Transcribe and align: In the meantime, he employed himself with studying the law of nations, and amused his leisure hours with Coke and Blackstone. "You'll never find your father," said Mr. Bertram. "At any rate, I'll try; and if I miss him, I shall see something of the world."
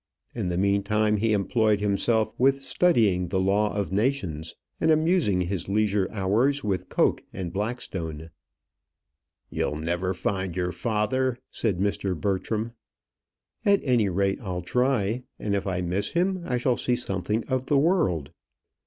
In 0.33 0.49
the 0.49 0.57
meantime, 0.57 1.17
he 1.17 1.31
employed 1.31 1.79
himself 1.79 2.33
with 2.39 2.63
studying 2.63 3.27
the 3.27 3.39
law 3.39 3.71
of 3.71 3.91
nations, 3.91 4.55
and 4.79 4.89
amused 4.89 5.27
his 5.27 5.69
leisure 5.69 6.09
hours 6.11 6.63
with 6.63 6.89
Coke 6.89 7.23
and 7.31 7.53
Blackstone. 7.53 8.31
"You'll 9.51 9.75
never 9.75 10.15
find 10.15 10.55
your 10.55 10.71
father," 10.71 11.37
said 11.51 11.77
Mr. 11.77 12.19
Bertram. 12.19 12.71
"At 13.63 13.81
any 13.83 14.09
rate, 14.09 14.39
I'll 14.41 14.63
try; 14.63 15.21
and 15.37 15.53
if 15.53 15.67
I 15.67 15.81
miss 15.81 16.13
him, 16.13 16.41
I 16.47 16.57
shall 16.57 16.77
see 16.77 16.95
something 16.95 17.45
of 17.47 17.67
the 17.67 17.77
world." 17.77 18.31